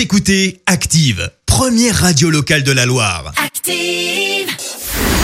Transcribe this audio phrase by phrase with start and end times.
[0.00, 3.34] Vous écoutez Active, première radio locale de la Loire.
[3.36, 4.48] Active.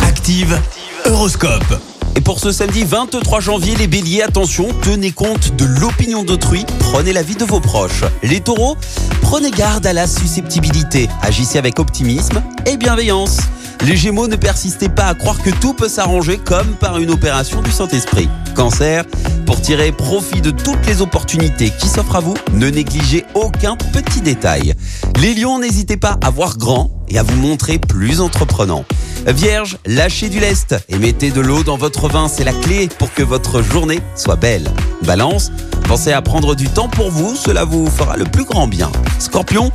[0.03, 0.61] Active,
[1.07, 1.81] Horoscope.
[2.15, 7.15] Et pour ce samedi 23 janvier, les béliers, attention, tenez compte de l'opinion d'autrui, prenez
[7.15, 8.05] la vie de vos proches.
[8.23, 8.77] Les taureaux,
[9.23, 13.39] prenez garde à la susceptibilité, agissez avec optimisme et bienveillance.
[13.85, 17.63] Les gémeaux, ne persistez pas à croire que tout peut s'arranger comme par une opération
[17.63, 18.29] du Saint-Esprit.
[18.55, 19.05] Cancer,
[19.45, 24.21] pour tirer profit de toutes les opportunités qui s'offrent à vous, ne négligez aucun petit
[24.21, 24.75] détail.
[25.21, 28.85] Les lions, n'hésitez pas à voir grand et à vous montrer plus entreprenant.
[29.27, 33.13] Vierge, lâchez du lest et mettez de l'eau dans votre vin, c'est la clé pour
[33.13, 34.71] que votre journée soit belle.
[35.05, 35.53] Balance,
[35.89, 38.91] pensez à prendre du temps pour vous, cela vous fera le plus grand bien.
[39.19, 39.71] Scorpion,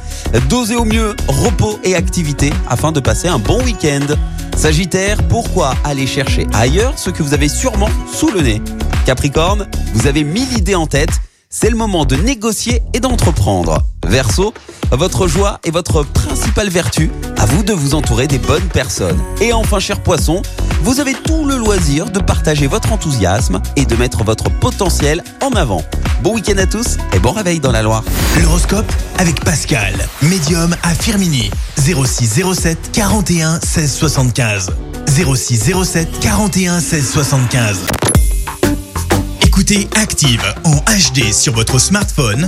[0.50, 4.06] dosez au mieux repos et activité afin de passer un bon week-end.
[4.58, 8.62] Sagittaire, pourquoi aller chercher ailleurs ce que vous avez sûrement sous le nez?
[9.06, 11.12] Capricorne, vous avez mille idées en tête,
[11.50, 13.80] c'est le moment de négocier et d'entreprendre.
[14.08, 14.54] Verseau,
[14.92, 19.20] votre joie est votre principale vertu, à vous de vous entourer des bonnes personnes.
[19.40, 20.42] Et enfin, cher poisson,
[20.82, 25.52] vous avez tout le loisir de partager votre enthousiasme et de mettre votre potentiel en
[25.52, 25.84] avant.
[26.24, 28.04] Bon week-end à tous et bon réveil dans la Loire.
[28.42, 31.50] L'horoscope avec Pascal, médium à Firmini.
[31.78, 34.72] 06 07 41 16 75.
[35.08, 37.80] 06 07 41 16 75.
[39.46, 42.48] Écoutez Active en HD sur votre smartphone,